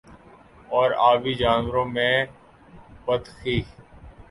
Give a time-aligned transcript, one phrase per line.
[0.69, 2.25] اور آبی جانوروں میں
[3.05, 3.61] بطخیں